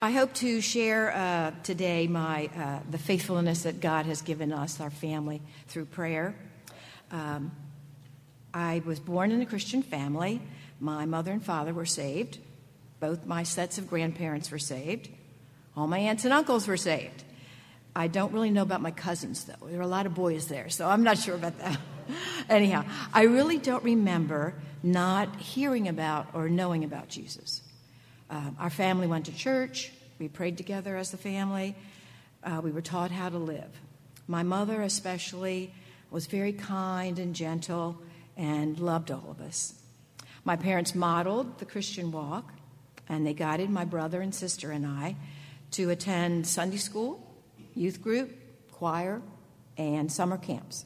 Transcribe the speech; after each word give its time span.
I 0.00 0.12
hope 0.12 0.32
to 0.34 0.60
share 0.60 1.10
uh, 1.12 1.50
today 1.64 2.06
my 2.06 2.48
uh, 2.56 2.78
the 2.88 2.98
faithfulness 2.98 3.64
that 3.64 3.80
God 3.80 4.06
has 4.06 4.22
given 4.22 4.52
us, 4.52 4.80
our 4.80 4.90
family, 4.90 5.42
through 5.66 5.86
prayer. 5.86 6.36
Um, 7.10 7.50
I 8.54 8.80
was 8.86 9.00
born 9.00 9.32
in 9.32 9.42
a 9.42 9.46
Christian 9.46 9.82
family. 9.82 10.40
My 10.78 11.04
mother 11.04 11.32
and 11.32 11.44
father 11.44 11.74
were 11.74 11.84
saved. 11.84 12.38
Both 13.00 13.26
my 13.26 13.42
sets 13.42 13.76
of 13.76 13.90
grandparents 13.90 14.52
were 14.52 14.60
saved. 14.60 15.08
All 15.76 15.88
my 15.88 15.98
aunts 15.98 16.24
and 16.24 16.32
uncles 16.32 16.68
were 16.68 16.76
saved. 16.76 17.24
I 17.96 18.06
don't 18.06 18.32
really 18.32 18.52
know 18.52 18.62
about 18.62 18.80
my 18.80 18.92
cousins, 18.92 19.46
though. 19.46 19.66
There 19.66 19.80
are 19.80 19.82
a 19.82 19.88
lot 19.88 20.06
of 20.06 20.14
boys 20.14 20.46
there, 20.46 20.68
so 20.68 20.88
I'm 20.88 21.02
not 21.02 21.18
sure 21.24 21.34
about 21.34 21.58
that. 21.58 21.76
Anyhow, 22.48 22.84
I 23.12 23.22
really 23.22 23.58
don't 23.58 23.82
remember 23.82 24.54
not 24.80 25.40
hearing 25.40 25.88
about 25.88 26.28
or 26.34 26.48
knowing 26.48 26.84
about 26.84 27.08
Jesus. 27.08 27.62
Um, 28.30 28.56
our 28.58 28.70
family 28.70 29.06
went 29.06 29.26
to 29.26 29.34
church. 29.34 29.92
We 30.18 30.28
prayed 30.28 30.56
together 30.56 30.96
as 30.96 31.14
a 31.14 31.16
family. 31.16 31.74
Uh, 32.42 32.60
we 32.62 32.70
were 32.70 32.82
taught 32.82 33.10
how 33.10 33.28
to 33.28 33.38
live. 33.38 33.70
My 34.26 34.42
mother, 34.42 34.82
especially, 34.82 35.72
was 36.10 36.26
very 36.26 36.52
kind 36.52 37.18
and 37.18 37.34
gentle 37.34 37.98
and 38.36 38.78
loved 38.78 39.10
all 39.10 39.28
of 39.30 39.40
us. 39.40 39.74
My 40.44 40.56
parents 40.56 40.94
modeled 40.94 41.58
the 41.58 41.64
Christian 41.64 42.12
walk, 42.12 42.52
and 43.08 43.26
they 43.26 43.34
guided 43.34 43.70
my 43.70 43.84
brother 43.84 44.20
and 44.20 44.34
sister 44.34 44.70
and 44.70 44.86
I 44.86 45.16
to 45.72 45.90
attend 45.90 46.46
Sunday 46.46 46.76
school, 46.76 47.26
youth 47.74 48.02
group, 48.02 48.30
choir, 48.72 49.20
and 49.76 50.10
summer 50.10 50.38
camps. 50.38 50.84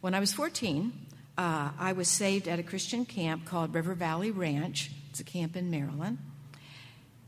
When 0.00 0.14
I 0.14 0.20
was 0.20 0.32
14, 0.32 0.92
uh, 1.38 1.70
I 1.78 1.92
was 1.92 2.08
saved 2.08 2.48
at 2.48 2.58
a 2.58 2.62
Christian 2.62 3.04
camp 3.04 3.44
called 3.44 3.74
River 3.74 3.94
Valley 3.94 4.30
Ranch. 4.30 4.90
It's 5.10 5.20
a 5.20 5.24
camp 5.24 5.56
in 5.56 5.70
Maryland. 5.70 6.18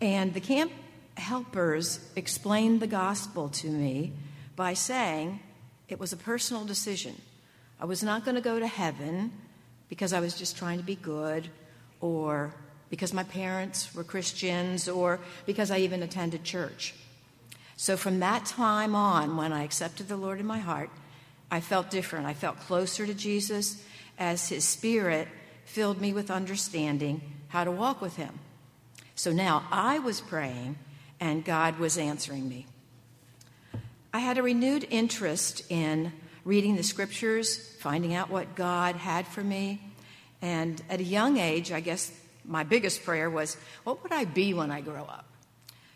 And 0.00 0.34
the 0.34 0.40
camp 0.40 0.72
helpers 1.16 2.00
explained 2.16 2.80
the 2.80 2.86
gospel 2.86 3.48
to 3.48 3.68
me 3.68 4.12
by 4.56 4.74
saying 4.74 5.40
it 5.88 5.98
was 5.98 6.12
a 6.12 6.16
personal 6.16 6.64
decision. 6.64 7.20
I 7.80 7.84
was 7.84 8.02
not 8.02 8.24
going 8.24 8.34
to 8.34 8.40
go 8.40 8.58
to 8.58 8.66
heaven 8.66 9.32
because 9.88 10.12
I 10.12 10.20
was 10.20 10.34
just 10.34 10.56
trying 10.56 10.78
to 10.78 10.84
be 10.84 10.96
good 10.96 11.48
or 12.00 12.54
because 12.90 13.12
my 13.12 13.24
parents 13.24 13.94
were 13.94 14.04
Christians 14.04 14.88
or 14.88 15.20
because 15.46 15.70
I 15.70 15.78
even 15.78 16.02
attended 16.02 16.44
church. 16.44 16.94
So 17.76 17.96
from 17.96 18.20
that 18.20 18.46
time 18.46 18.94
on, 18.94 19.36
when 19.36 19.52
I 19.52 19.64
accepted 19.64 20.08
the 20.08 20.16
Lord 20.16 20.40
in 20.40 20.46
my 20.46 20.58
heart, 20.58 20.90
I 21.50 21.60
felt 21.60 21.90
different. 21.90 22.26
I 22.26 22.34
felt 22.34 22.58
closer 22.60 23.06
to 23.06 23.14
Jesus 23.14 23.82
as 24.18 24.48
His 24.48 24.64
Spirit 24.64 25.28
filled 25.64 26.00
me 26.00 26.12
with 26.12 26.30
understanding 26.30 27.20
how 27.48 27.64
to 27.64 27.70
walk 27.70 28.00
with 28.00 28.16
Him. 28.16 28.38
So 29.24 29.32
now 29.32 29.64
I 29.72 30.00
was 30.00 30.20
praying 30.20 30.76
and 31.18 31.46
God 31.46 31.78
was 31.78 31.96
answering 31.96 32.46
me. 32.46 32.66
I 34.12 34.18
had 34.18 34.36
a 34.36 34.42
renewed 34.42 34.86
interest 34.90 35.62
in 35.70 36.12
reading 36.44 36.76
the 36.76 36.82
scriptures, 36.82 37.56
finding 37.80 38.12
out 38.12 38.28
what 38.28 38.54
God 38.54 38.96
had 38.96 39.26
for 39.26 39.42
me. 39.42 39.80
And 40.42 40.78
at 40.90 41.00
a 41.00 41.04
young 41.04 41.38
age, 41.38 41.72
I 41.72 41.80
guess 41.80 42.12
my 42.44 42.64
biggest 42.64 43.02
prayer 43.02 43.30
was, 43.30 43.56
What 43.84 44.02
would 44.02 44.12
I 44.12 44.26
be 44.26 44.52
when 44.52 44.70
I 44.70 44.82
grow 44.82 45.04
up? 45.04 45.24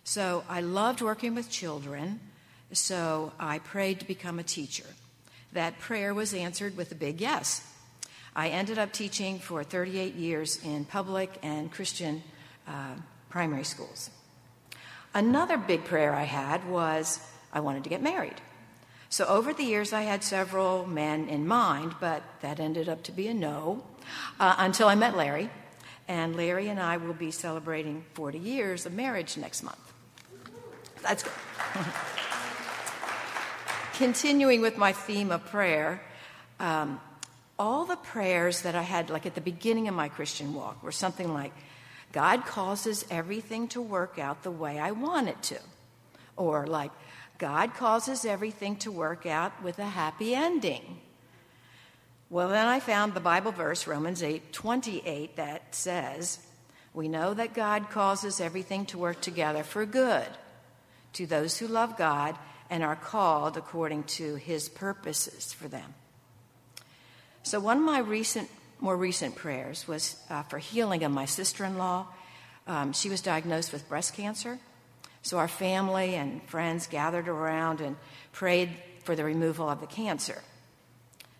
So 0.04 0.42
I 0.48 0.62
loved 0.62 1.02
working 1.02 1.34
with 1.34 1.50
children, 1.50 2.20
so 2.72 3.32
I 3.38 3.58
prayed 3.58 4.00
to 4.00 4.06
become 4.06 4.38
a 4.38 4.42
teacher. 4.42 4.86
That 5.52 5.78
prayer 5.80 6.14
was 6.14 6.32
answered 6.32 6.78
with 6.78 6.92
a 6.92 6.94
big 6.94 7.20
yes. 7.20 7.60
I 8.34 8.48
ended 8.48 8.78
up 8.78 8.90
teaching 8.90 9.38
for 9.38 9.62
38 9.64 10.14
years 10.14 10.64
in 10.64 10.86
public 10.86 11.38
and 11.42 11.70
Christian 11.70 12.22
uh, 12.66 12.94
primary 13.28 13.64
schools. 13.64 14.10
Another 15.14 15.56
big 15.56 15.84
prayer 15.84 16.14
I 16.14 16.24
had 16.24 16.68
was 16.68 17.20
I 17.52 17.60
wanted 17.60 17.84
to 17.84 17.90
get 17.90 18.02
married. 18.02 18.40
So 19.10 19.24
over 19.24 19.54
the 19.54 19.64
years, 19.64 19.92
I 19.92 20.02
had 20.02 20.22
several 20.22 20.86
men 20.86 21.28
in 21.28 21.46
mind, 21.46 21.94
but 21.98 22.22
that 22.42 22.60
ended 22.60 22.88
up 22.88 23.02
to 23.04 23.12
be 23.12 23.26
a 23.28 23.34
no 23.34 23.82
uh, 24.38 24.56
until 24.58 24.88
I 24.88 24.94
met 24.94 25.16
Larry. 25.16 25.48
And 26.06 26.36
Larry 26.36 26.68
and 26.68 26.78
I 26.78 26.98
will 26.98 27.14
be 27.14 27.30
celebrating 27.30 28.04
40 28.14 28.38
years 28.38 28.86
of 28.86 28.92
marriage 28.92 29.36
next 29.36 29.62
month. 29.62 29.92
That's 31.02 31.22
good. 31.22 31.32
Continuing 33.94 34.60
with 34.60 34.76
my 34.76 34.92
theme 34.92 35.30
of 35.30 35.44
prayer, 35.46 36.02
um, 36.60 37.00
all 37.58 37.84
the 37.84 37.96
prayers 37.96 38.62
that 38.62 38.74
I 38.74 38.82
had, 38.82 39.10
like 39.10 39.26
at 39.26 39.34
the 39.34 39.40
beginning 39.40 39.88
of 39.88 39.94
my 39.94 40.08
Christian 40.08 40.54
walk, 40.54 40.82
were 40.82 40.92
something 40.92 41.32
like, 41.32 41.52
God 42.12 42.46
causes 42.46 43.04
everything 43.10 43.68
to 43.68 43.82
work 43.82 44.18
out 44.18 44.42
the 44.42 44.50
way 44.50 44.78
I 44.78 44.92
want 44.92 45.28
it 45.28 45.42
to. 45.44 45.58
Or 46.36 46.66
like, 46.66 46.92
God 47.38 47.74
causes 47.74 48.24
everything 48.24 48.76
to 48.76 48.90
work 48.90 49.26
out 49.26 49.62
with 49.62 49.78
a 49.78 49.84
happy 49.84 50.34
ending. 50.34 51.00
Well, 52.30 52.48
then 52.48 52.66
I 52.66 52.80
found 52.80 53.14
the 53.14 53.20
Bible 53.20 53.52
verse, 53.52 53.86
Romans 53.86 54.22
8 54.22 54.52
28, 54.52 55.36
that 55.36 55.74
says, 55.74 56.40
We 56.92 57.08
know 57.08 57.32
that 57.34 57.54
God 57.54 57.90
causes 57.90 58.40
everything 58.40 58.86
to 58.86 58.98
work 58.98 59.20
together 59.20 59.62
for 59.62 59.86
good 59.86 60.26
to 61.14 61.26
those 61.26 61.58
who 61.58 61.66
love 61.66 61.96
God 61.96 62.36
and 62.68 62.82
are 62.82 62.96
called 62.96 63.56
according 63.56 64.04
to 64.04 64.34
his 64.34 64.68
purposes 64.68 65.52
for 65.52 65.68
them. 65.68 65.94
So, 67.42 67.60
one 67.60 67.78
of 67.78 67.82
my 67.82 68.00
recent 68.00 68.50
more 68.80 68.96
recent 68.96 69.34
prayers 69.34 69.86
was 69.88 70.16
uh, 70.30 70.42
for 70.44 70.58
healing 70.58 71.04
of 71.04 71.12
my 71.12 71.24
sister 71.24 71.64
in 71.64 71.78
law. 71.78 72.06
Um, 72.66 72.92
she 72.92 73.08
was 73.08 73.20
diagnosed 73.20 73.72
with 73.72 73.88
breast 73.88 74.14
cancer. 74.14 74.58
So 75.22 75.38
our 75.38 75.48
family 75.48 76.14
and 76.14 76.42
friends 76.44 76.86
gathered 76.86 77.28
around 77.28 77.80
and 77.80 77.96
prayed 78.32 78.70
for 79.04 79.16
the 79.16 79.24
removal 79.24 79.68
of 79.68 79.80
the 79.80 79.86
cancer. 79.86 80.42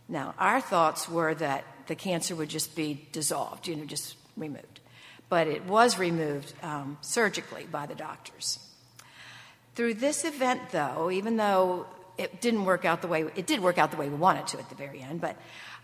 Now, 0.08 0.34
our 0.38 0.60
thoughts 0.60 1.08
were 1.08 1.34
that 1.34 1.64
the 1.86 1.94
cancer 1.94 2.34
would 2.34 2.48
just 2.48 2.74
be 2.74 3.06
dissolved, 3.12 3.68
you 3.68 3.76
know, 3.76 3.84
just 3.84 4.16
removed. 4.36 4.80
But 5.28 5.46
it 5.46 5.64
was 5.64 5.98
removed 5.98 6.54
um, 6.62 6.96
surgically 7.02 7.66
by 7.70 7.86
the 7.86 7.94
doctors. 7.94 8.58
Through 9.74 9.94
this 9.94 10.24
event, 10.24 10.70
though, 10.70 11.10
even 11.10 11.36
though 11.36 11.86
it 12.16 12.40
didn't 12.40 12.64
work 12.64 12.84
out 12.84 13.00
the 13.00 13.08
way 13.08 13.22
it 13.36 13.46
did 13.46 13.60
work 13.60 13.78
out 13.78 13.90
the 13.90 13.96
way 13.96 14.08
we 14.08 14.16
wanted 14.16 14.46
to 14.48 14.58
at 14.58 14.68
the 14.68 14.74
very 14.74 15.00
end, 15.00 15.20
but 15.20 15.36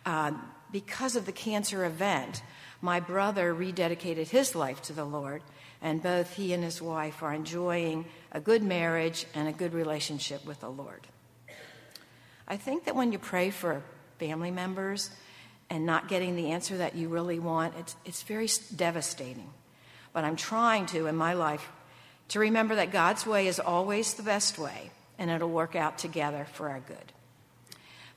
um, 0.05 0.43
because 0.71 1.17
of 1.17 1.27
the 1.27 1.33
cancer 1.33 1.85
event, 1.85 2.43
my 2.81 3.01
brother 3.01 3.55
rededicated 3.55 4.29
his 4.29 4.55
life 4.55 4.83
to 4.83 4.93
the 4.93 5.05
Lord, 5.05 5.43
and 5.81 6.03
both 6.03 6.35
he 6.35 6.53
and 6.53 6.65
his 6.65 6.83
wife 6.83 7.23
are 7.23 7.33
enjoying 7.33 8.05
a 8.33 8.41
good 8.41 8.63
marriage 8.63 9.27
and 9.35 9.49
a 9.49 9.53
good 9.53 9.73
relationship 9.73 10.45
with 10.45 10.61
the 10.61 10.71
Lord. 10.71 11.07
I 12.47 12.57
think 12.57 12.85
that 12.85 12.97
when 12.97 13.13
you 13.13 13.19
pray 13.19 13.51
for 13.51 13.83
family 14.19 14.51
members 14.51 15.11
and 15.71 15.87
not 15.87 16.09
getting 16.09 16.37
the 16.37 16.51
answer 16.51 16.77
that 16.79 16.95
you 16.95 17.09
really 17.09 17.39
want, 17.39 17.75
it's, 17.79 17.97
it's 18.05 18.23
very 18.23 18.49
devastating. 18.77 19.51
But 20.13 20.25
I'm 20.25 20.37
trying 20.37 20.87
to, 20.87 21.07
in 21.07 21.17
my 21.17 21.33
life, 21.35 21.67
to 22.29 22.39
remember 22.39 22.75
that 22.77 22.93
God's 22.93 23.27
way 23.27 23.47
is 23.47 23.61
always 23.61 24.15
the 24.15 24.23
best 24.23 24.59
way, 24.59 24.91
and 25.19 25.31
it'll 25.31 25.49
work 25.49 25.75
out 25.75 25.99
together 25.99 26.47
for 26.53 26.69
our 26.69 26.81
good. 26.81 27.13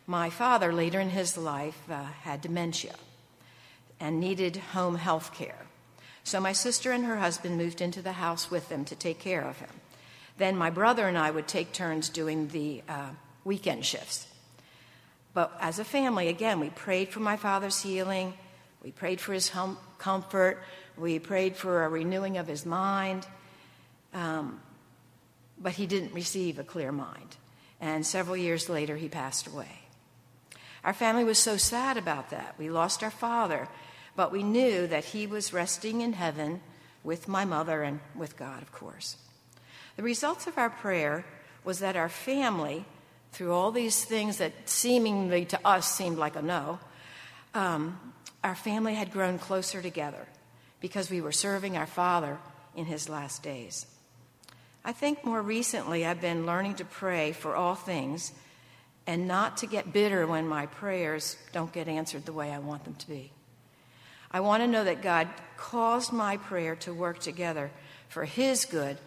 My 0.09 0.29
father, 0.29 0.71
later 0.71 1.01
in 1.01 1.09
his 1.09 1.37
life, 1.37 1.77
uh, 1.89 2.05
had 2.21 2.39
dementia 2.39 2.95
and 3.99 4.21
needed 4.21 4.55
home 4.55 4.95
health 4.95 5.33
care. 5.33 5.65
So 6.23 6.39
my 6.39 6.53
sister 6.53 6.93
and 6.93 7.05
her 7.05 7.17
husband 7.17 7.57
moved 7.57 7.81
into 7.81 8.01
the 8.01 8.13
house 8.13 8.49
with 8.49 8.69
them 8.69 8.85
to 8.85 8.95
take 8.95 9.19
care 9.19 9.41
of 9.41 9.59
him. 9.59 9.69
Then 10.37 10.55
my 10.55 10.69
brother 10.69 11.07
and 11.07 11.17
I 11.17 11.29
would 11.29 11.47
take 11.47 11.73
turns 11.73 12.07
doing 12.07 12.47
the 12.49 12.83
uh, 12.87 13.09
weekend 13.43 13.85
shifts. 13.85 14.27
But 15.33 15.51
as 15.59 15.77
a 15.77 15.83
family, 15.83 16.29
again, 16.29 16.59
we 16.59 16.69
prayed 16.69 17.09
for 17.09 17.19
my 17.19 17.35
father's 17.35 17.81
healing, 17.81 18.33
we 18.83 18.91
prayed 18.91 19.19
for 19.19 19.33
his 19.33 19.49
home 19.49 19.77
comfort, 19.97 20.63
we 20.95 21.19
prayed 21.19 21.57
for 21.57 21.83
a 21.83 21.89
renewing 21.89 22.37
of 22.37 22.47
his 22.47 22.65
mind, 22.65 23.27
um, 24.13 24.61
but 25.59 25.73
he 25.73 25.85
didn't 25.85 26.13
receive 26.13 26.59
a 26.59 26.63
clear 26.63 26.91
mind. 26.91 27.35
And 27.81 28.05
several 28.05 28.37
years 28.37 28.69
later, 28.69 28.95
he 28.95 29.09
passed 29.09 29.47
away. 29.47 29.86
Our 30.83 30.93
family 30.93 31.23
was 31.23 31.37
so 31.37 31.57
sad 31.57 31.97
about 31.97 32.29
that. 32.29 32.55
We 32.57 32.69
lost 32.69 33.03
our 33.03 33.11
father, 33.11 33.67
but 34.15 34.31
we 34.31 34.43
knew 34.43 34.87
that 34.87 35.05
he 35.05 35.27
was 35.27 35.53
resting 35.53 36.01
in 36.01 36.13
heaven 36.13 36.61
with 37.03 37.27
my 37.27 37.45
mother 37.45 37.83
and 37.83 37.99
with 38.15 38.37
God, 38.37 38.61
of 38.61 38.71
course. 38.71 39.17
The 39.95 40.03
results 40.03 40.47
of 40.47 40.57
our 40.57 40.69
prayer 40.69 41.25
was 41.63 41.79
that 41.79 41.95
our 41.95 42.09
family, 42.09 42.85
through 43.31 43.53
all 43.53 43.71
these 43.71 44.05
things 44.05 44.37
that 44.37 44.53
seemingly 44.65 45.45
to 45.45 45.59
us 45.65 45.91
seemed 45.91 46.17
like 46.17 46.35
a 46.35 46.41
no, 46.41 46.79
um, 47.53 48.13
our 48.43 48.55
family 48.55 48.93
had 48.93 49.11
grown 49.11 49.39
closer 49.39 49.81
together 49.81 50.27
because 50.79 51.09
we 51.09 51.21
were 51.21 51.31
serving 51.31 51.75
our 51.75 51.87
Father 51.87 52.37
in 52.75 52.85
his 52.85 53.09
last 53.09 53.41
days. 53.41 53.87
I 54.85 54.93
think 54.93 55.25
more 55.25 55.41
recently 55.41 56.05
I've 56.05 56.21
been 56.21 56.45
learning 56.45 56.75
to 56.75 56.85
pray 56.85 57.31
for 57.31 57.55
all 57.55 57.75
things 57.75 58.31
and 59.07 59.27
not 59.27 59.57
to 59.57 59.65
get 59.65 59.93
bitter 59.93 60.27
when 60.27 60.47
my 60.47 60.65
prayers 60.65 61.37
don't 61.53 61.71
get 61.71 61.87
answered 61.87 62.25
the 62.25 62.33
way 62.33 62.51
I 62.51 62.59
want 62.59 62.83
them 62.83 62.95
to 62.95 63.07
be. 63.07 63.31
I 64.29 64.41
want 64.41 64.61
to 64.61 64.67
know 64.67 64.83
that 64.83 65.01
God 65.01 65.29
caused 65.55 66.11
my 66.11 66.35
prayer 66.35 66.75
to 66.77 66.93
work 66.93 67.19
together 67.19 67.71
for 68.09 68.25
His 68.25 68.65
good 68.65 68.97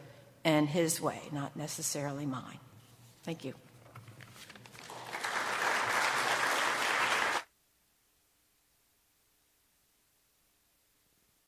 and 0.42 0.66
His 0.66 1.00
way, 1.00 1.20
not 1.30 1.54
necessarily 1.54 2.24
mine. 2.24 2.58
Thank 3.22 3.44
you. 3.44 3.54